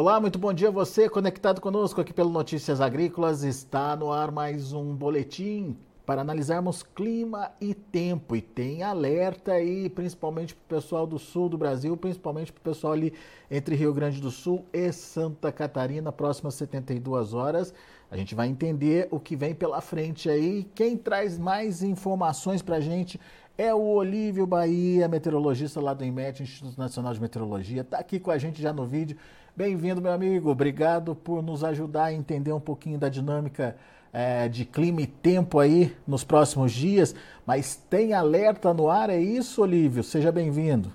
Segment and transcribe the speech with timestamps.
[0.00, 3.42] Olá, muito bom dia a você conectado conosco aqui pelo Notícias Agrícolas.
[3.42, 8.36] Está no ar mais um boletim para analisarmos clima e tempo.
[8.36, 12.62] E tem alerta aí, principalmente para o pessoal do sul do Brasil, principalmente para o
[12.62, 13.12] pessoal ali
[13.50, 17.74] entre Rio Grande do Sul e Santa Catarina, próximas 72 horas.
[18.08, 20.64] A gente vai entender o que vem pela frente aí.
[20.76, 23.18] Quem traz mais informações para a gente
[23.58, 27.80] é o Olívio Bahia, meteorologista lá do IMET, Instituto Nacional de Meteorologia.
[27.80, 29.16] Está aqui com a gente já no vídeo.
[29.58, 30.52] Bem-vindo, meu amigo.
[30.52, 33.74] Obrigado por nos ajudar a entender um pouquinho da dinâmica
[34.12, 37.12] é, de clima e tempo aí nos próximos dias.
[37.44, 40.04] Mas tem alerta no ar, é isso, Olívio?
[40.04, 40.92] Seja bem-vindo.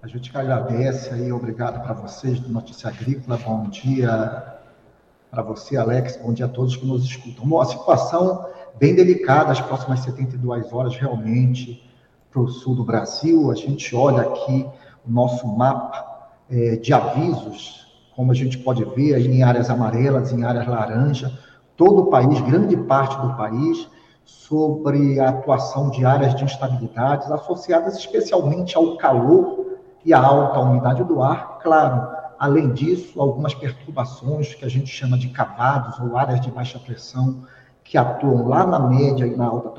[0.00, 3.36] A gente que agradece aí, obrigado para vocês do Notícia Agrícola.
[3.36, 4.60] Bom dia
[5.30, 6.16] para você, Alex.
[6.22, 7.46] Bom dia a todos que nos escutam.
[7.46, 8.46] Bom, a situação
[8.78, 11.86] bem delicada as próximas 72 horas, realmente,
[12.30, 13.50] para o sul do Brasil.
[13.50, 14.66] A gente olha aqui
[15.06, 16.07] o nosso mapa
[16.50, 21.32] é, de avisos, como a gente pode ver em áreas amarelas, em áreas laranja,
[21.76, 23.88] todo o país, grande parte do país,
[24.24, 31.02] sobre a atuação de áreas de instabilidades associadas especialmente ao calor e à alta umidade
[31.04, 31.58] do ar.
[31.62, 36.78] Claro, além disso, algumas perturbações que a gente chama de cavados ou áreas de baixa
[36.78, 37.44] pressão
[37.82, 39.70] que atuam lá na média e na alta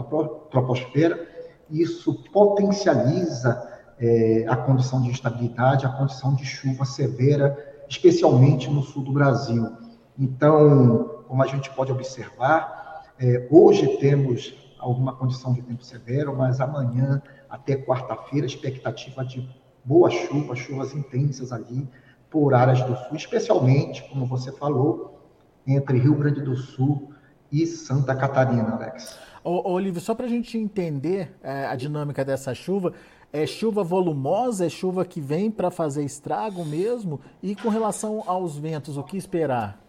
[0.50, 1.28] troposfera.
[1.70, 3.69] Isso potencializa
[4.00, 9.72] é, a condição de instabilidade, a condição de chuva severa, especialmente no sul do Brasil.
[10.17, 16.61] Então, como a gente pode observar, é, hoje temos alguma condição de tempo severo, mas
[16.61, 19.47] amanhã até quarta-feira, expectativa de
[19.83, 21.88] boa chuva, chuvas intensas ali
[22.30, 25.20] por áreas do sul, especialmente, como você falou,
[25.66, 27.11] entre Rio Grande do Sul
[27.52, 29.17] e Santa Catarina, Alex.
[29.44, 32.94] Ô, Olívio, só para a gente entender é, a dinâmica dessa chuva,
[33.32, 37.20] é chuva volumosa, é chuva que vem para fazer estrago mesmo?
[37.42, 39.80] E com relação aos ventos, o que esperar?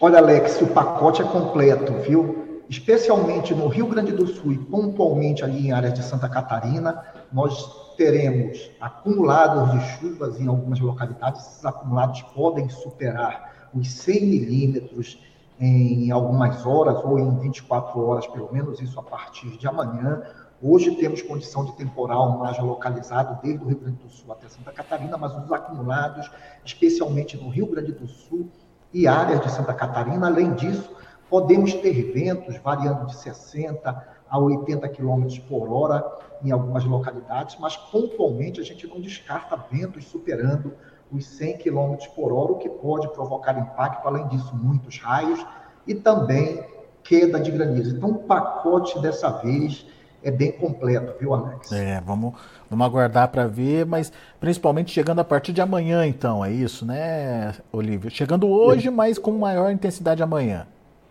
[0.00, 2.62] Olha, Alex, o pacote é completo, viu?
[2.68, 7.94] Especialmente no Rio Grande do Sul e pontualmente ali em áreas de Santa Catarina, nós
[7.96, 11.46] teremos acumulados de chuvas em algumas localidades.
[11.46, 15.20] Esses acumulados podem superar os 100 milímetros
[15.60, 20.22] em algumas horas ou em 24 horas, pelo menos, isso a partir de amanhã.
[20.66, 24.72] Hoje temos condição de temporal mais localizado desde o Rio Grande do Sul até Santa
[24.72, 26.30] Catarina, mas os acumulados,
[26.64, 28.48] especialmente no Rio Grande do Sul
[28.90, 30.90] e áreas de Santa Catarina, além disso,
[31.28, 36.02] podemos ter ventos variando de 60 a 80 km por hora
[36.42, 40.72] em algumas localidades, mas pontualmente a gente não descarta ventos superando
[41.12, 45.44] os 100 km por hora, o que pode provocar impacto, além disso, muitos raios
[45.86, 46.66] e também
[47.02, 47.94] queda de granizo.
[47.94, 49.92] Então, o pacote dessa vez
[50.24, 51.70] é bem completo, viu, Alex?
[51.70, 52.34] É, vamos,
[52.70, 57.54] vamos aguardar para ver, mas principalmente chegando a partir de amanhã, então, é isso, né,
[57.70, 58.10] Olívio?
[58.10, 58.90] Chegando hoje, é.
[58.90, 60.66] mas com maior intensidade amanhã.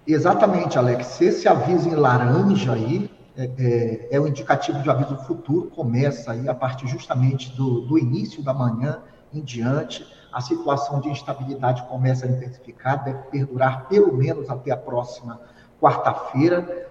[0.05, 1.21] Exatamente, Alex.
[1.21, 6.49] Esse aviso em laranja aí é, é, é o indicativo de aviso futuro, começa aí
[6.49, 8.99] a partir justamente do, do início da manhã
[9.33, 10.05] em diante.
[10.31, 15.39] A situação de instabilidade começa a intensificar, deve perdurar pelo menos até a próxima
[15.79, 16.89] quarta-feira.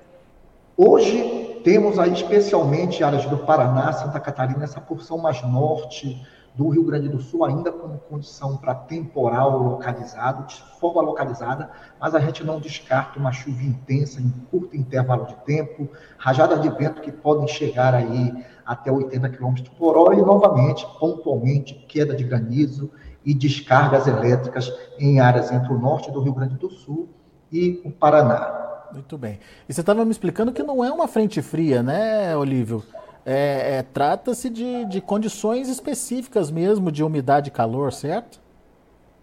[0.76, 6.20] Hoje temos aí especialmente áreas do Paraná, Santa Catarina, essa porção mais norte
[6.54, 12.14] do Rio Grande do Sul, ainda com condição para temporal localizado, de forma localizada, mas
[12.14, 17.00] a gente não descarta uma chuva intensa em curto intervalo de tempo, rajadas de vento
[17.00, 22.90] que podem chegar aí até 80 km por hora e, novamente, pontualmente, queda de granizo
[23.24, 27.08] e descargas elétricas em áreas entre o norte do Rio Grande do Sul
[27.50, 28.61] e o Paraná.
[28.92, 29.38] Muito bem.
[29.68, 32.84] E você estava me explicando que não é uma frente fria, né, Olívio?
[33.24, 38.40] É, é, Trata-se de, de condições específicas mesmo de umidade e calor, certo?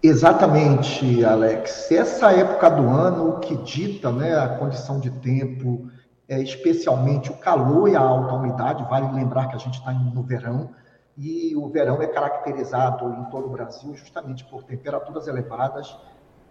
[0.02, 1.91] Exatamente, Alex.
[1.91, 5.90] Essa época do ano que dita né, a condição de tempo
[6.30, 8.86] é, especialmente o calor e a alta umidade.
[8.90, 10.69] Vale lembrar que a gente está no verão
[11.18, 15.98] e o verão é caracterizado em todo o Brasil justamente por temperaturas elevadas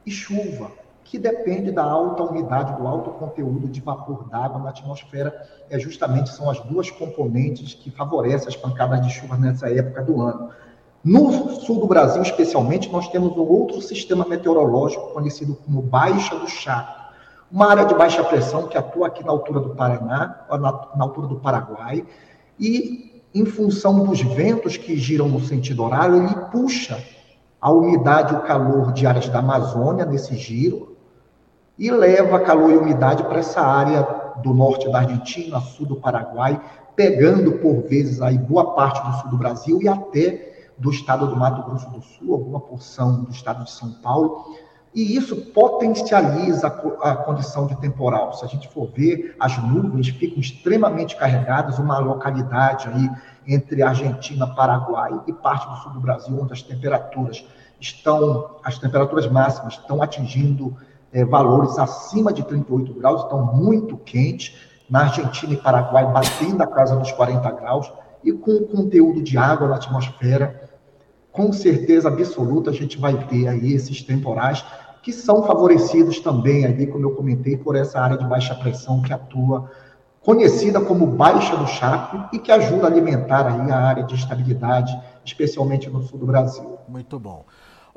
[0.05, 0.71] e chuva,
[1.11, 5.35] que depende da alta umidade, do alto conteúdo de vapor d'água na atmosfera.
[5.71, 10.21] É justamente são as duas componentes que favorecem as pancadas de chuva nessa época do
[10.21, 10.51] ano.
[11.03, 16.49] No sul do Brasil, especialmente, nós temos um outro sistema meteorológico conhecido como Baixa do
[16.49, 16.99] Chaco
[17.51, 21.27] uma área de baixa pressão que atua aqui na altura do Paraná, na, na altura
[21.27, 22.05] do Paraguai,
[22.61, 27.03] e em função dos ventos que giram no sentido horário, ele puxa
[27.61, 30.97] a umidade e o calor de áreas da Amazônia nesse giro
[31.79, 34.03] e leva calor e umidade para essa área
[34.43, 36.61] do norte da Argentina, sul do Paraguai,
[36.97, 41.37] pegando por vezes aí boa parte do sul do Brasil e até do estado do
[41.37, 44.45] Mato Grosso do Sul, alguma porção do estado de São Paulo,
[44.95, 48.33] e isso potencializa a, condição de temporal.
[48.33, 53.11] Se a gente for ver, as nuvens ficam extremamente carregadas, uma localidade aí
[53.47, 57.45] entre Argentina, Paraguai e parte do sul do Brasil, onde as temperaturas
[57.81, 60.77] estão, as temperaturas máximas estão atingindo
[61.13, 64.57] é, valores acima de 38 graus, estão muito quentes.
[64.89, 67.93] Na Argentina e Paraguai, batendo a casa dos 40 graus,
[68.25, 70.71] e com o conteúdo de água na atmosfera,
[71.31, 74.65] com certeza absoluta a gente vai ter aí esses temporais
[75.03, 79.13] que são favorecidos também ali, como eu comentei, por essa área de baixa pressão que
[79.13, 79.71] atua
[80.21, 84.95] conhecida como baixa do Chaco e que ajuda a alimentar aí a área de estabilidade,
[85.25, 86.79] especialmente no sul do Brasil.
[86.89, 87.45] Muito bom.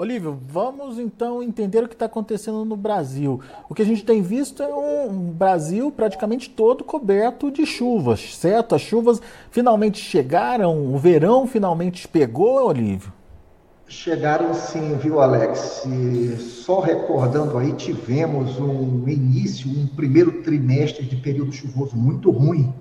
[0.02, 3.40] Olívio, vamos então entender o que está acontecendo no Brasil.
[3.70, 8.74] O que a gente tem visto é um Brasil praticamente todo coberto de chuvas, certo?
[8.74, 9.22] As chuvas
[9.52, 13.14] finalmente chegaram, o verão finalmente pegou, Olívio?
[13.88, 15.86] Chegaram sim, viu, Alex?
[15.86, 22.74] E só recordando aí, tivemos um início, um primeiro trimestre de período chuvoso muito ruim.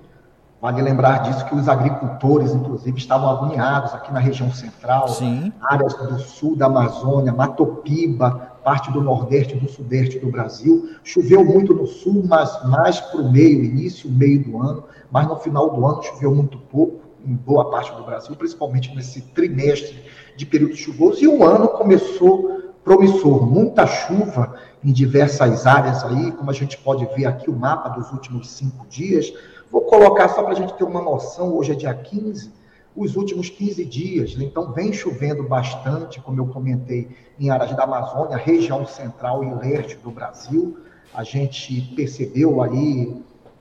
[0.61, 5.51] Vale lembrar disso que os agricultores, inclusive, estavam agoniados aqui na região central, sim.
[5.62, 8.31] áreas do sul da Amazônia, Matopiba,
[8.62, 10.91] parte do nordeste e do sudeste do Brasil.
[11.03, 15.37] Choveu muito no sul, mas mais para o meio, início, meio do ano, mas no
[15.37, 20.05] final do ano choveu muito pouco em boa parte do Brasil, principalmente nesse trimestre
[20.37, 26.51] de período chuvoso, e o ano começou promissor, muita chuva em diversas áreas aí, como
[26.51, 29.33] a gente pode ver aqui o mapa dos últimos cinco dias.
[29.71, 32.53] Vou colocar só para a gente ter uma noção, hoje é dia 15,
[32.97, 34.45] os últimos 15 dias, né?
[34.45, 37.09] então vem chovendo bastante, como eu comentei,
[37.39, 40.77] em áreas da Amazônia, região central e leste do Brasil.
[41.15, 43.17] A gente percebeu aí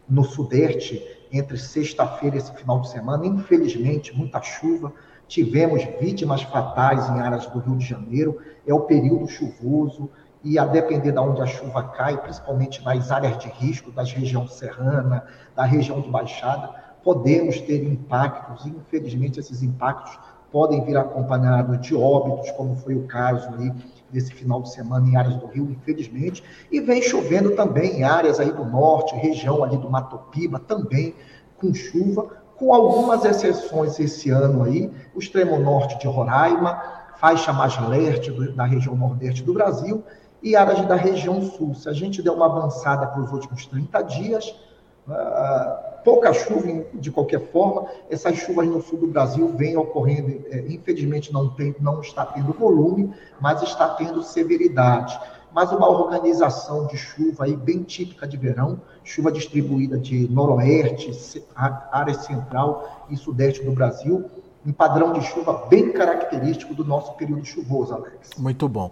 [0.10, 1.00] no sudeste,
[1.32, 4.92] entre sexta-feira e esse final de semana, infelizmente, muita chuva,
[5.28, 10.10] tivemos vítimas fatais em áreas do Rio de Janeiro, é o período chuvoso,
[10.44, 14.54] e a depender de onde a chuva cai, principalmente nas áreas de risco, das regiões
[14.54, 15.26] serrana,
[15.56, 16.70] da região de baixada,
[17.04, 20.18] podemos ter impactos, infelizmente esses impactos
[20.52, 23.72] podem vir acompanhados de óbitos, como foi o caso aí
[24.10, 28.40] desse final de semana em áreas do Rio, infelizmente, e vem chovendo também em áreas
[28.40, 31.14] aí do norte, região ali do Matopiba, também
[31.58, 36.82] com chuva, com algumas exceções esse ano aí, o extremo norte de Roraima,
[37.18, 40.04] faixa mais leste da região nordeste do Brasil
[40.42, 41.76] e áreas da região sul.
[41.76, 44.56] Se a gente der uma avançada para os últimos 30 dias,
[45.08, 50.60] uh, pouca chuva de qualquer forma, essas chuvas no sul do Brasil vêm ocorrendo, é,
[50.68, 55.20] infelizmente não, tem, não está tendo volume, mas está tendo severidade
[55.54, 62.14] mas uma organização de chuva aí bem típica de verão, chuva distribuída de noroeste, área
[62.14, 64.30] central e sudeste do Brasil,
[64.66, 68.32] um padrão de chuva bem característico do nosso período chuvoso, Alex.
[68.38, 68.92] Muito bom.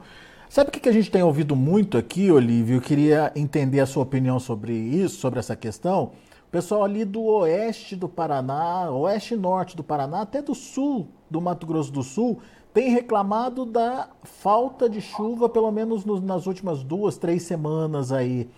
[0.49, 2.77] Sabe o que a gente tem ouvido muito aqui, Olívio?
[2.77, 6.11] Eu queria entender a sua opinião sobre isso, sobre essa questão.
[6.47, 11.09] O pessoal ali do oeste do Paraná, oeste e norte do Paraná, até do sul
[11.29, 12.39] do Mato Grosso do Sul,
[12.73, 18.49] tem reclamado da falta de chuva, pelo menos no, nas últimas duas, três semanas aí.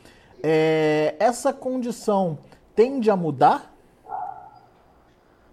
[0.44, 2.38] É, essa condição
[2.76, 3.76] tende a mudar?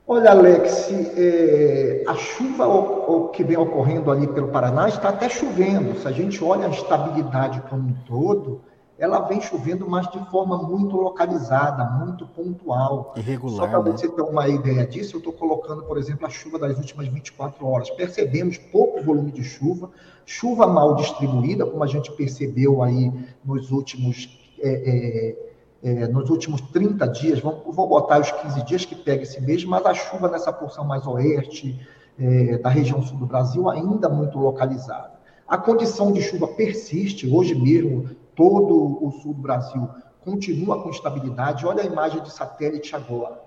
[0.08, 5.28] Olha, Alex, é, a chuva o, o que vem ocorrendo ali pelo Paraná está até
[5.28, 5.98] chovendo.
[5.98, 8.60] Se a gente olha a estabilidade como um todo,
[8.96, 13.14] ela vem chovendo, mas de forma muito localizada, muito pontual.
[13.16, 13.56] Irregular.
[13.56, 13.90] Só para né?
[13.90, 17.66] você ter uma ideia disso, eu estou colocando, por exemplo, a chuva das últimas 24
[17.66, 17.90] horas.
[17.90, 19.90] Percebemos pouco volume de chuva,
[20.24, 23.12] chuva mal distribuída, como a gente percebeu aí
[23.44, 24.38] nos últimos.
[24.60, 25.45] É, é,
[25.86, 29.64] é, nos últimos 30 dias, vamos, vou botar os 15 dias que pega esse mês,
[29.64, 31.80] mas a chuva nessa porção mais oeste,
[32.18, 35.12] é, da região sul do Brasil, ainda muito localizada.
[35.46, 39.88] A condição de chuva persiste, hoje mesmo todo o sul do Brasil
[40.24, 41.64] continua com estabilidade.
[41.64, 43.40] Olha a imagem de satélite agora.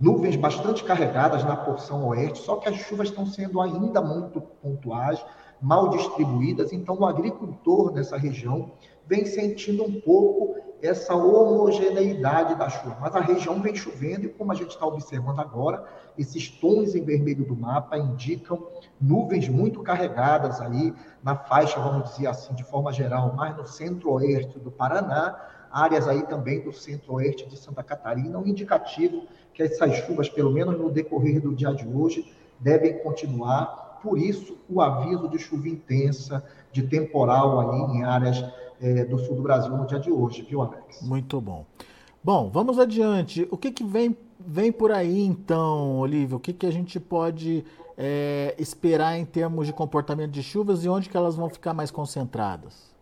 [0.00, 5.24] Nuvens bastante carregadas na porção oeste, só que as chuvas estão sendo ainda muito pontuais,
[5.60, 8.72] mal distribuídas, então o agricultor nessa região
[9.06, 12.98] vem sentindo um pouco essa homogeneidade da chuva.
[13.00, 15.84] Mas a região vem chovendo e, como a gente está observando agora,
[16.18, 18.66] esses tons em vermelho do mapa indicam
[19.00, 24.58] nuvens muito carregadas aí na faixa, vamos dizer assim, de forma geral, mais no centro-oeste
[24.58, 25.38] do Paraná,
[25.70, 29.22] áreas aí também do centro-oeste de Santa Catarina, um indicativo
[29.54, 34.00] que essas chuvas, pelo menos no decorrer do dia de hoje, devem continuar.
[34.02, 38.44] Por isso, o aviso de chuva intensa, de temporal aí em áreas
[38.82, 41.00] é, do sul do Brasil no dia de hoje, viu, Alex?
[41.02, 41.64] Muito bom.
[42.22, 43.46] Bom, vamos adiante.
[43.50, 46.36] O que, que vem vem por aí então, Olívio?
[46.36, 47.64] O que, que a gente pode
[47.96, 51.90] é, esperar em termos de comportamento de chuvas e onde que elas vão ficar mais
[51.90, 52.92] concentradas?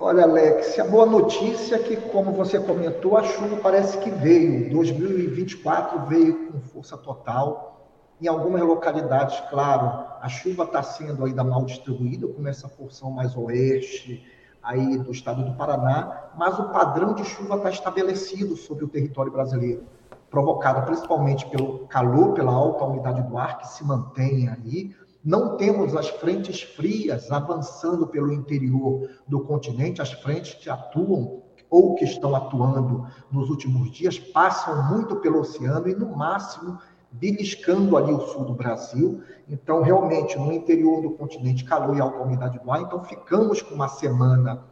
[0.00, 4.70] Olha, Alex, a boa notícia é que, como você comentou, a chuva parece que veio.
[4.70, 7.86] 2024 veio com força total.
[8.20, 13.36] Em algumas localidades, claro, a chuva está sendo ainda mal distribuída, como essa porção mais
[13.36, 14.24] oeste
[14.68, 19.32] aí do estado do Paraná, mas o padrão de chuva está estabelecido sobre o território
[19.32, 19.82] brasileiro
[20.30, 24.94] provocada principalmente pelo calor, pela alta umidade do ar que se mantém aí.
[25.24, 31.94] Não temos as frentes frias avançando pelo interior do continente, as frentes que atuam ou
[31.94, 36.78] que estão atuando nos últimos dias passam muito pelo oceano e, no máximo,
[37.10, 39.22] beliscando ali o sul do Brasil.
[39.48, 42.82] Então, realmente, no interior do continente, calor e alta umidade do ar.
[42.82, 44.62] Então, ficamos com uma semana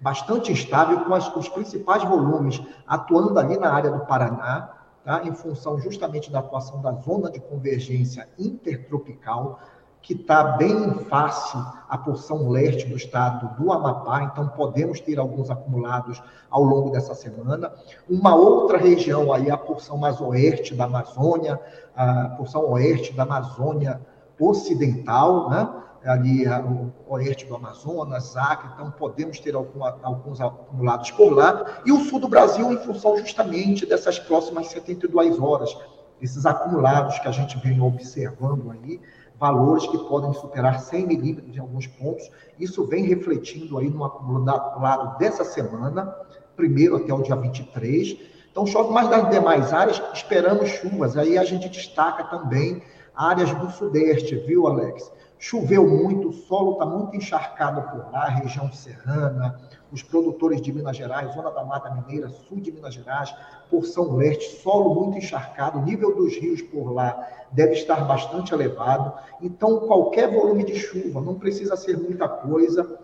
[0.00, 4.70] bastante instável, com as, os principais volumes atuando ali na área do Paraná,
[5.04, 5.22] tá?
[5.24, 9.60] em função justamente da atuação da zona de convergência intertropical,
[10.02, 11.56] que está bem em face
[11.88, 17.14] à porção leste do estado do Amapá, então podemos ter alguns acumulados ao longo dessa
[17.14, 17.72] semana.
[18.08, 21.60] Uma outra região aí, a porção mais oeste da Amazônia,
[21.94, 24.00] a porção oeste da Amazônia
[24.38, 25.68] Ocidental, né?
[26.04, 31.92] ali o oeste do Amazonas, Acre, então podemos ter alguma, alguns acumulados por lá, e
[31.92, 35.76] o sul do Brasil em função justamente dessas próximas 72 horas,
[36.20, 39.00] esses acumulados que a gente vem observando aí,
[39.40, 45.16] valores que podem superar 100 milímetros em alguns pontos, isso vem refletindo aí no acumulado
[45.18, 46.14] dessa semana,
[46.54, 48.18] primeiro até o dia 23,
[48.52, 52.82] então chove mais das demais áreas, esperamos chuvas, aí a gente destaca também
[53.16, 55.10] áreas do sudeste, viu, Alex?
[55.42, 59.58] Choveu muito, o solo está muito encharcado por lá, região serrana,
[59.90, 63.34] os produtores de Minas Gerais, zona da Mata Mineira, sul de Minas Gerais,
[63.70, 69.14] porção leste, solo muito encharcado, o nível dos rios por lá deve estar bastante elevado.
[69.40, 73.00] Então, qualquer volume de chuva, não precisa ser muita coisa,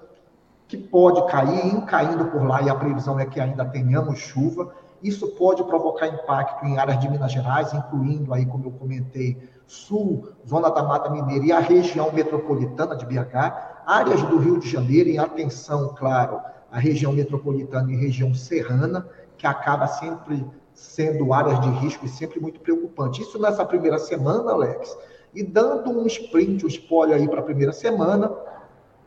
[0.68, 4.74] que pode cair, em caindo por lá, e a previsão é que ainda tenhamos chuva.
[5.02, 9.36] Isso pode provocar impacto em áreas de Minas Gerais, incluindo aí, como eu comentei,
[9.66, 14.68] sul, zona da Mata Mineira e a região metropolitana de BH, áreas do Rio de
[14.68, 21.60] Janeiro, em atenção, claro, a região metropolitana e região serrana, que acaba sempre sendo áreas
[21.60, 23.22] de risco e sempre muito preocupante.
[23.22, 24.96] Isso nessa primeira semana, Alex,
[25.34, 28.32] e dando um sprint, um spoiler aí para a primeira semana,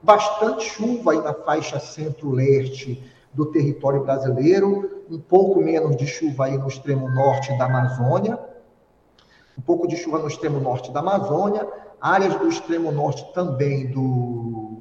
[0.02, 6.58] bastante chuva aí na faixa centro-leste do território brasileiro, um pouco menos de chuva aí
[6.58, 8.40] no extremo norte da Amazônia,
[9.58, 11.68] um pouco de chuva no extremo norte da Amazônia,
[12.00, 14.80] áreas do extremo norte também do,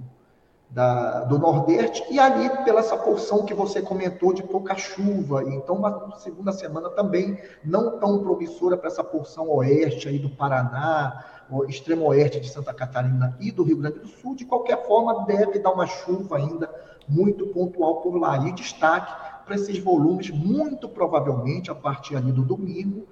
[0.71, 5.43] da, do Nordeste, e ali pela essa porção que você comentou de pouca chuva.
[5.45, 11.25] Então, uma segunda semana também não tão promissora para essa porção oeste aí do Paraná,
[11.51, 14.35] o extremo oeste de Santa Catarina e do Rio Grande do Sul.
[14.35, 16.71] De qualquer forma, deve dar uma chuva ainda
[17.09, 18.47] muito pontual por lá.
[18.47, 23.07] E destaque para esses volumes, muito provavelmente a partir ali do domingo,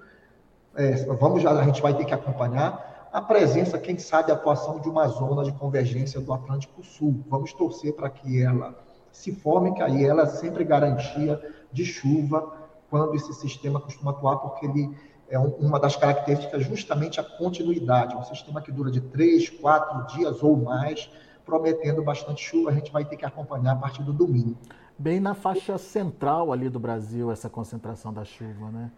[0.75, 4.79] é, vamos já, a gente vai ter que acompanhar a presença, quem sabe, a atuação
[4.79, 7.23] de uma zona de convergência do Atlântico Sul.
[7.27, 8.75] Vamos torcer para que ela
[9.11, 11.41] se forme, que aí ela é sempre garantia
[11.71, 12.53] de chuva
[12.89, 14.95] quando esse sistema costuma atuar, porque ele
[15.29, 20.41] é uma das características justamente a continuidade, um sistema que dura de três, quatro dias
[20.41, 21.09] ou mais,
[21.45, 24.55] prometendo bastante chuva, a gente vai ter que acompanhar a partir do domingo.
[24.97, 28.91] Bem na faixa central ali do Brasil, essa concentração da chuva, né?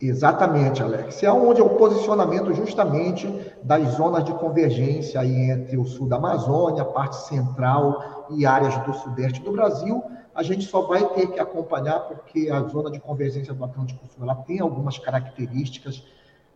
[0.00, 1.22] Exatamente, Alex.
[1.22, 3.26] É onde é o posicionamento justamente
[3.62, 8.92] das zonas de convergência aí entre o sul da Amazônia, parte central e áreas do
[8.92, 10.02] sudeste do Brasil.
[10.34, 14.24] A gente só vai ter que acompanhar porque a zona de convergência do Atlântico Sul
[14.24, 16.04] ela tem algumas características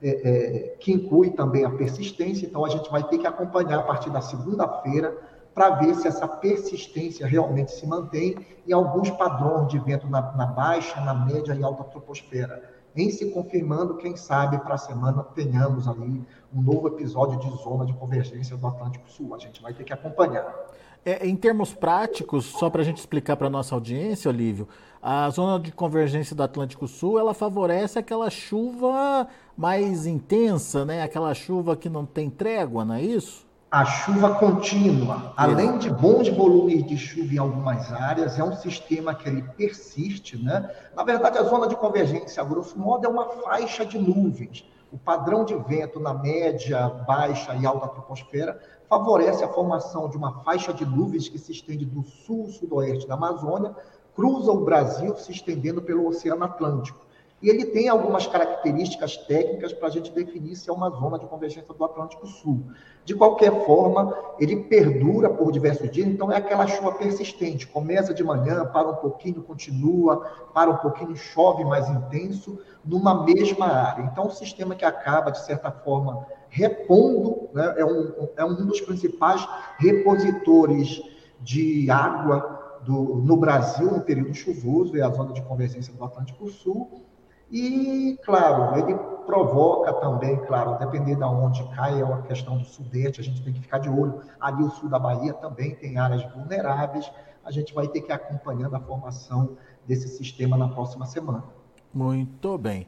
[0.02, 2.47] é, é, que inclui também a persistência.
[2.47, 5.16] Então a gente vai ter que acompanhar a partir da segunda-feira
[5.54, 10.47] para ver se essa persistência realmente se mantém e alguns padrões de vento na, na
[10.47, 15.87] baixa, na média e alta troposfera em se confirmando, quem sabe para a semana tenhamos
[15.87, 19.35] ali um novo episódio de zona de convergência do Atlântico Sul.
[19.35, 20.52] A gente vai ter que acompanhar.
[21.04, 24.68] É, em termos práticos, só para a gente explicar para a nossa audiência, Olívio,
[25.02, 29.26] a zona de convergência do Atlântico Sul, ela favorece aquela chuva
[29.56, 31.02] mais intensa, né?
[31.02, 33.48] Aquela chuva que não tem trégua, não é isso?
[33.70, 39.14] a chuva contínua, além de bons volumes de chuva em algumas áreas, é um sistema
[39.14, 40.70] que ele persiste, né?
[40.96, 44.64] Na verdade, a zona de convergência, a grosso modo, é uma faixa de nuvens.
[44.90, 48.58] O padrão de vento na média, baixa e alta troposfera
[48.88, 53.75] favorece a formação de uma faixa de nuvens que se estende do sul-sudoeste da Amazônia,
[54.14, 57.07] cruza o Brasil, se estendendo pelo Oceano Atlântico.
[57.40, 61.26] e ele tem algumas características técnicas para a gente definir se é uma zona de
[61.26, 62.64] convergência do Atlântico Sul.
[63.04, 67.66] De qualquer forma, ele perdura por diversos dias, então é aquela chuva persistente.
[67.66, 70.16] Começa de manhã, para um pouquinho, continua,
[70.52, 74.02] para um pouquinho, chove mais intenso, numa mesma área.
[74.02, 78.80] Então, o sistema que acaba, de certa forma, repondo, né, é, um, é um dos
[78.80, 79.46] principais
[79.78, 81.02] repositores
[81.40, 86.48] de água do, no Brasil no período chuvoso, é a zona de convergência do Atlântico
[86.48, 87.04] Sul,
[87.50, 93.20] e, claro, ele provoca também, claro, depender de onde cai, é uma questão do sudeste,
[93.20, 94.20] a gente tem que ficar de olho.
[94.38, 97.10] Ali o sul da Bahia também tem áreas vulneráveis,
[97.44, 101.44] a gente vai ter que ir acompanhando a formação desse sistema na próxima semana.
[101.92, 102.86] Muito bem.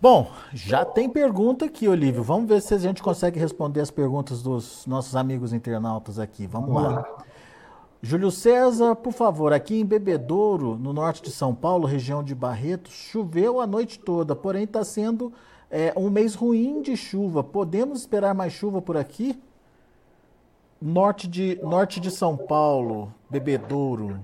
[0.00, 2.22] Bom, já tem pergunta aqui, Olívio.
[2.22, 6.46] Vamos ver se a gente consegue responder as perguntas dos nossos amigos internautas aqui.
[6.46, 7.00] Vamos, Vamos lá.
[7.00, 7.24] lá.
[8.02, 12.92] Júlio César, por favor, aqui em Bebedouro, no norte de São Paulo, região de Barretos,
[12.92, 15.32] choveu a noite toda, porém está sendo
[15.70, 17.42] é, um mês ruim de chuva.
[17.42, 19.40] Podemos esperar mais chuva por aqui?
[20.82, 24.20] Norte de, norte de São Paulo, Bebedouro.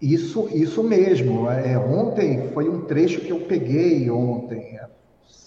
[0.00, 1.50] Isso, isso mesmo.
[1.50, 4.78] É, ontem foi um trecho que eu peguei ontem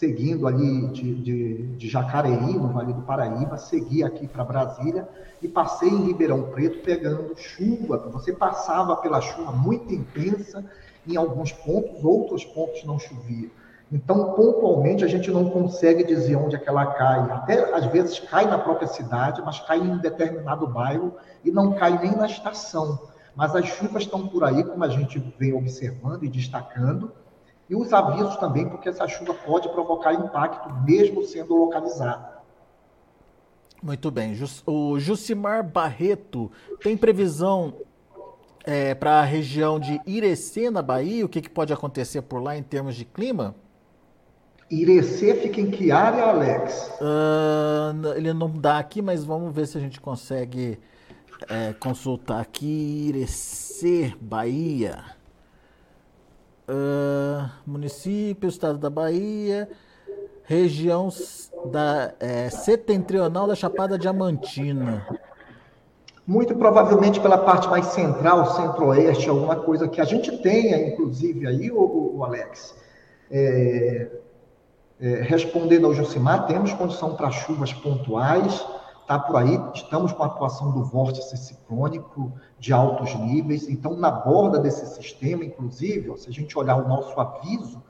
[0.02, 5.08] seguindo ali de, de, de Jacareí, no Vale do Paraíba, segui aqui para Brasília
[5.40, 8.10] e passei em Ribeirão Preto pegando chuva.
[8.12, 10.66] Você passava pela chuva muito intensa
[11.08, 13.52] em alguns pontos, outros pontos não chovia.
[13.92, 17.20] Então, pontualmente, a gente não consegue dizer onde é que ela cai.
[17.30, 21.74] Até às vezes cai na própria cidade, mas cai em um determinado bairro e não
[21.74, 23.11] cai nem na estação.
[23.36, 27.12] Mas as chuvas estão por aí, como a gente vem observando e destacando,
[27.70, 32.42] e os avisos também, porque essa chuva pode provocar impacto, mesmo sendo localizada.
[33.82, 34.38] Muito bem.
[34.66, 36.52] O Jucimar Barreto
[36.84, 37.74] tem previsão
[38.64, 41.26] é, para a região de Irecê, na Bahia?
[41.26, 43.56] O que, que pode acontecer por lá em termos de clima?
[44.70, 46.92] Irecê fica em que área, Alex?
[47.02, 50.80] Uh, ele não dá aqui, mas vamos ver se a gente consegue
[51.50, 53.10] é, consultar aqui.
[53.10, 55.04] Irecê, Bahia.
[56.70, 59.68] Uh, município, estado da Bahia,
[60.46, 61.10] região
[61.66, 65.06] da é, setentrional da Chapada Diamantina.
[66.26, 71.72] Muito provavelmente pela parte mais central, centro-oeste, alguma coisa que a gente tenha, inclusive, aí,
[71.72, 72.76] o, o Alex.
[73.30, 74.08] É,
[75.02, 78.66] é, respondendo ao Josimar, temos condição para chuvas pontuais,
[79.12, 84.10] está por aí, estamos com a atuação do vórtice ciclônico de altos níveis, então na
[84.10, 87.84] borda desse sistema, inclusive, se a gente olhar o nosso aviso,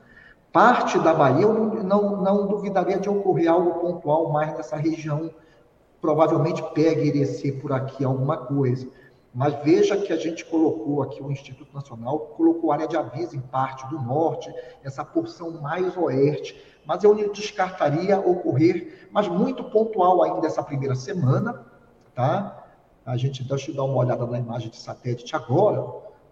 [0.52, 5.30] parte da Bahia, eu não, não, não duvidaria de ocorrer algo pontual mais nessa região,
[6.00, 8.88] provavelmente pegue Irecê por aqui alguma coisa,
[9.34, 13.40] mas veja que a gente colocou aqui, o Instituto Nacional colocou área de aviso em
[13.40, 14.52] parte do norte,
[14.84, 21.64] essa porção mais oeste, mas eu descartaria ocorrer, mas muito pontual ainda essa primeira semana,
[22.14, 22.66] tá?
[23.06, 25.82] A gente deixa eu dar uma olhada na imagem de satélite agora.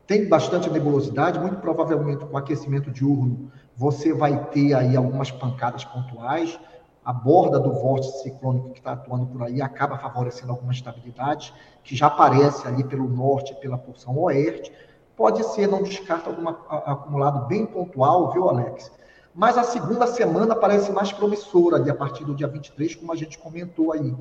[0.06, 6.60] Tem bastante nebulosidade, muito provavelmente com aquecimento diurno você vai ter aí algumas pancadas pontuais.
[7.02, 11.96] A borda do vórtice ciclônico que está atuando por aí acaba favorecendo alguma estabilidade, que
[11.96, 14.72] já aparece ali pelo norte pela porção oeste.
[15.16, 18.90] Pode ser, não descarta algum acumulado bem pontual, viu, Alex?
[19.34, 23.16] Mas a segunda semana parece mais promissora, ali a partir do dia 23, como a
[23.16, 24.14] gente comentou aí.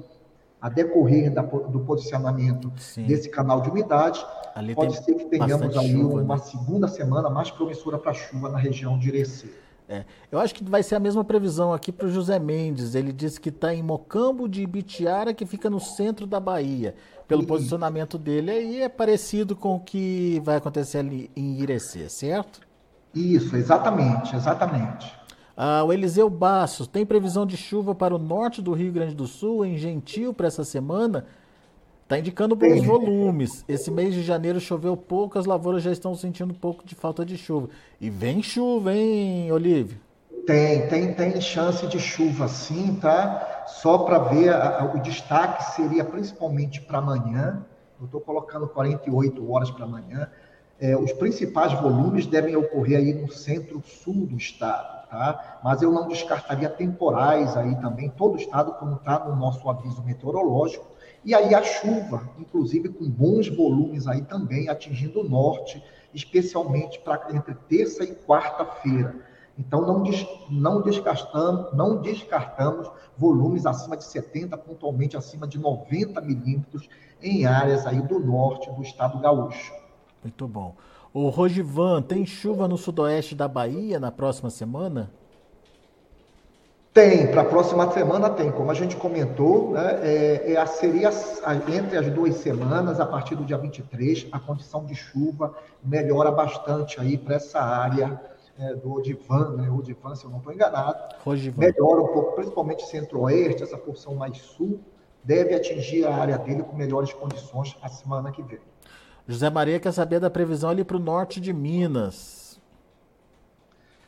[0.61, 3.07] A decorrer da, do posicionamento Sim.
[3.07, 6.41] desse canal de umidade, ali pode ser que tenhamos aí chuva, uma né?
[6.41, 9.49] segunda semana mais promissora para chuva na região de Irecê.
[9.91, 12.93] É, eu acho que vai ser a mesma previsão aqui para o José Mendes.
[12.93, 16.93] Ele disse que está em Mocambo de Ibitiara, que fica no centro da Bahia.
[17.27, 22.61] Pelo posicionamento dele aí, é parecido com o que vai acontecer ali em Irecê, certo?
[23.15, 25.11] Isso, exatamente, exatamente.
[25.57, 29.27] Ah, o Eliseu Bassos, tem previsão de chuva para o norte do Rio Grande do
[29.27, 31.25] Sul, em Gentil, para essa semana?
[32.09, 33.63] Está indicando bons volumes.
[33.67, 37.23] Esse mês de janeiro choveu pouco, as lavouras já estão sentindo um pouco de falta
[37.23, 37.69] de chuva.
[38.01, 39.95] E vem chuva, hein, Olívio?
[40.47, 43.65] Tem, tem, tem chance de chuva sim, tá?
[43.67, 47.63] Só para ver, a, a, o destaque seria principalmente para amanhã.
[47.99, 50.27] Eu estou colocando 48 horas para amanhã
[50.79, 55.59] é, os principais volumes devem ocorrer aí no centro-sul do estado, tá?
[55.61, 60.01] Mas eu não descartaria temporais aí também, todo o estado, como está no nosso aviso
[60.03, 60.87] meteorológico,
[61.23, 67.35] e aí a chuva, inclusive com bons volumes aí também atingindo o norte, especialmente para
[67.35, 69.15] entre terça e quarta-feira.
[69.57, 76.21] Então não, des, não descartamos, não descartamos volumes acima de 70, pontualmente acima de 90
[76.21, 76.87] milímetros
[77.21, 79.73] em áreas aí do norte do estado gaúcho.
[80.23, 80.75] Muito bom.
[81.13, 85.11] O Rogivan, tem chuva no sudoeste da Bahia na próxima semana?
[86.93, 88.51] Tem, para a próxima semana tem.
[88.51, 91.11] Como a gente comentou, né, é, é, seria
[91.67, 96.99] entre as duas semanas, a partir do dia 23, a condição de chuva melhora bastante
[96.99, 98.19] aí para essa área
[98.57, 101.15] é, do Odivan, né, Odivan, se eu não estou enganado.
[101.23, 101.59] Rogivan.
[101.59, 104.79] Melhora um pouco, principalmente centro-oeste, essa porção mais sul,
[105.23, 108.59] deve atingir a área dele com melhores condições a semana que vem.
[109.27, 112.59] José Maria quer saber da previsão ali para o norte de Minas.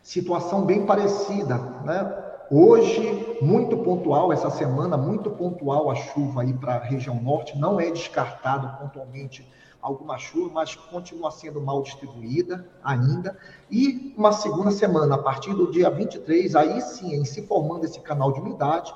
[0.01, 2.30] Situação bem parecida, né?
[2.53, 7.57] Hoje, muito pontual, essa semana, muito pontual a chuva aí para a região norte.
[7.57, 9.49] Não é descartado pontualmente
[9.81, 13.37] alguma chuva, mas continua sendo mal distribuída ainda.
[13.71, 18.01] E uma segunda semana, a partir do dia 23, aí sim, em se formando esse
[18.01, 18.93] canal de umidade.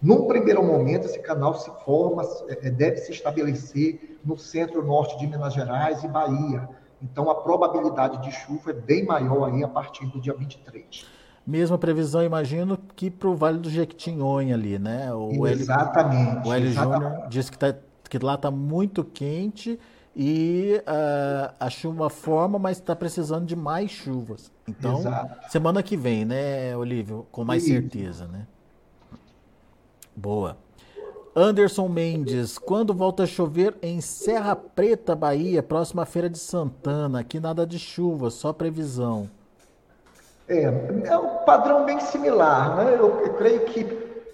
[0.00, 5.26] Num primeiro momento, esse canal se forma, é, é, deve se estabelecer no centro-norte de
[5.26, 6.68] Minas Gerais e Bahia.
[7.02, 11.04] Então, a probabilidade de chuva é bem maior aí a partir do dia 23.
[11.46, 15.12] Mesma previsão, imagino, que para o Vale do Jequitinhonha ali, né?
[15.12, 16.46] O exatamente.
[16.46, 17.74] L, o Hélio Júnior disse que, tá,
[18.08, 19.78] que lá está muito quente
[20.14, 24.52] e uh, a chuva forma, mas está precisando de mais chuvas.
[24.68, 25.50] Então, Exato.
[25.50, 27.26] semana que vem, né, Olívio?
[27.32, 27.72] Com mais Isso.
[27.72, 28.46] certeza, né?
[30.14, 30.56] Boa.
[31.34, 37.20] Anderson Mendes, quando volta a chover em Serra Preta, Bahia, próxima feira de Santana?
[37.20, 39.30] Aqui nada de chuva, só previsão.
[40.48, 40.62] É,
[41.04, 42.76] é um padrão bem similar.
[42.76, 42.94] Né?
[42.94, 43.84] Eu, eu creio que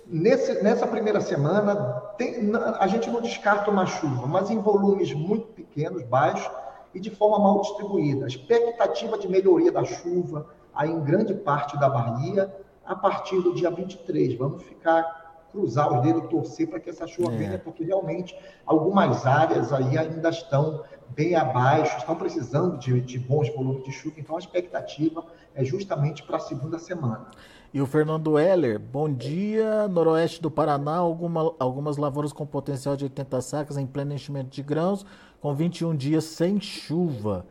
[0.06, 1.74] nesse, nessa primeira semana
[2.16, 6.50] tem, a gente não descarta uma chuva, mas em volumes muito pequenos, baixos
[6.94, 8.24] e de forma mal distribuída.
[8.24, 12.52] A expectativa de melhoria da chuva aí em grande parte da Bahia
[12.84, 14.34] a partir do dia 23.
[14.36, 15.17] Vamos ficar
[15.50, 17.36] cruzar os dedos torcer para que essa chuva é.
[17.36, 23.48] venha, porque realmente algumas áreas aí ainda estão bem abaixo, estão precisando de, de bons
[23.54, 27.28] volumes de chuva, então a expectativa é justamente para a segunda semana.
[27.72, 29.86] E o Fernando Heller, bom dia.
[29.88, 34.62] Noroeste do Paraná, alguma, algumas lavouras com potencial de 80 sacas em pleno enchimento de
[34.62, 35.04] grãos,
[35.38, 37.44] com 21 dias sem chuva.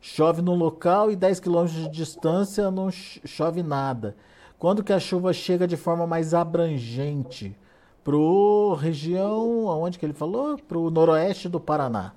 [0.00, 4.16] Chove no local e 10 quilômetros de distância não chove nada.
[4.60, 7.56] Quando que a chuva chega de forma mais abrangente?
[8.04, 10.58] Pro região, aonde que ele falou?
[10.58, 12.12] Pro noroeste do Paraná.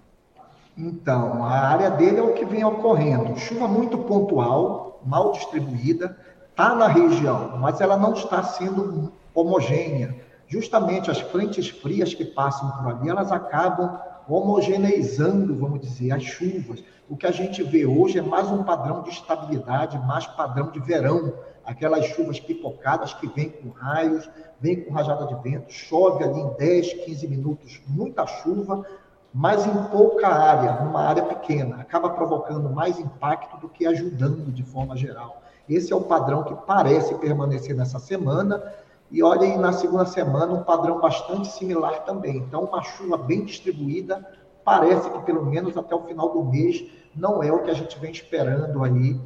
[0.78, 3.40] Então, a área dele é o que vem ocorrendo.
[3.40, 6.18] Chuva muito pontual, mal distribuída,
[6.50, 10.14] está na região, mas ela não está sendo homogênea.
[10.46, 16.84] Justamente as frentes frias que passam por ali, elas acabam homogeneizando, vamos dizer, as chuvas.
[17.08, 20.82] O que a gente vê hoje é mais um padrão de estabilidade, mais padrão de
[20.82, 21.32] verão.
[21.66, 26.50] Aquelas chuvas pipocadas que vêm com raios, vêm com rajada de vento, chove ali em
[26.58, 28.86] 10, 15 minutos, muita chuva,
[29.34, 34.64] mas em pouca área, numa área pequena, acaba provocando mais impacto do que ajudando de
[34.64, 35.42] forma geral.
[35.68, 38.62] Esse é o padrão que parece permanecer nessa semana.
[39.10, 42.38] E olha aí na segunda semana um padrão bastante similar também.
[42.38, 44.28] Então, uma chuva bem distribuída,
[44.64, 46.84] parece que pelo menos até o final do mês
[47.16, 49.20] não é o que a gente vem esperando aí,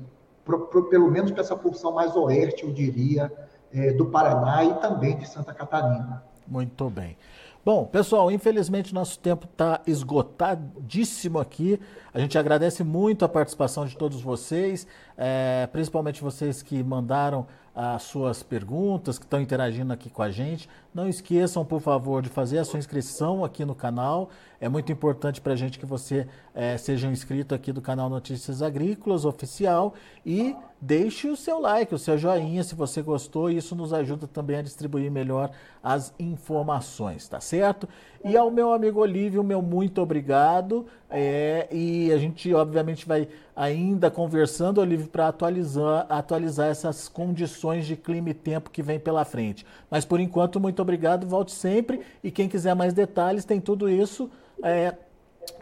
[0.48, 3.32] pro, pro, pelo menos para essa porção mais oeste, eu diria,
[3.72, 6.24] é, do Paraná e também de Santa Catarina.
[6.48, 7.18] Muito bem.
[7.66, 11.78] Bom, pessoal, infelizmente nosso tempo está esgotadíssimo aqui.
[12.14, 17.46] A gente agradece muito a participação de todos vocês, é, principalmente vocês que mandaram
[17.80, 20.68] as suas perguntas, que estão interagindo aqui com a gente.
[20.92, 24.32] Não esqueçam, por favor, de fazer a sua inscrição aqui no canal.
[24.60, 28.64] É muito importante para a gente que você é, seja inscrito aqui do canal Notícias
[28.64, 29.94] Agrícolas Oficial
[30.26, 33.48] e deixe o seu like, o seu joinha se você gostou.
[33.48, 35.52] Isso nos ajuda também a distribuir melhor
[35.84, 37.88] as informações, tá certo?
[38.24, 40.86] E ao meu amigo Olívio, meu muito obrigado.
[41.10, 47.96] É, e a gente, obviamente, vai ainda conversando, Olívio, para atualizar, atualizar essas condições de
[47.96, 49.66] clima e tempo que vem pela frente.
[49.90, 52.02] Mas por enquanto, muito obrigado, volte sempre.
[52.24, 54.30] E quem quiser mais detalhes, tem tudo isso
[54.64, 54.94] é,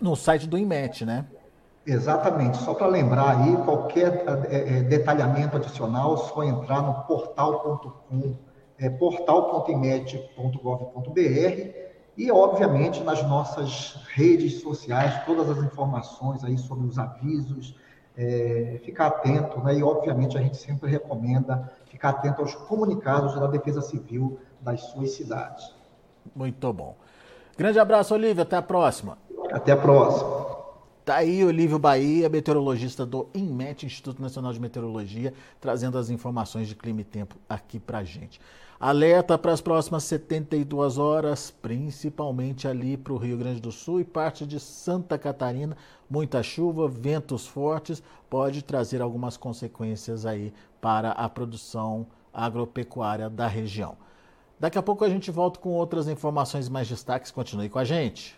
[0.01, 1.25] no site do IMET, né?
[1.85, 2.57] Exatamente.
[2.57, 8.33] Só para lembrar aí, qualquer é, é, detalhamento adicional, só entrar no portal.com,
[8.79, 11.84] é, portal.imet.gov.br
[12.17, 17.75] e, obviamente, nas nossas redes sociais, todas as informações aí sobre os avisos,
[18.17, 19.77] é, ficar atento, né?
[19.77, 25.11] E, obviamente, a gente sempre recomenda ficar atento aos comunicados da Defesa Civil das suas
[25.11, 25.73] cidades.
[26.33, 26.95] Muito bom.
[27.57, 28.43] Grande abraço, Olívia.
[28.43, 29.17] Até a próxima.
[29.51, 30.45] Até a próxima.
[31.03, 36.75] Tá aí Olívio Bahia, meteorologista do INMET, Instituto Nacional de Meteorologia, trazendo as informações de
[36.75, 38.41] clima e tempo aqui pra gente.
[38.79, 44.03] Alerta para as próximas 72 horas, principalmente ali para o Rio Grande do Sul e
[44.03, 45.77] parte de Santa Catarina.
[46.09, 53.95] Muita chuva, ventos fortes, pode trazer algumas consequências aí para a produção agropecuária da região.
[54.59, 57.31] Daqui a pouco a gente volta com outras informações mais destaques.
[57.31, 58.37] Continue com a gente.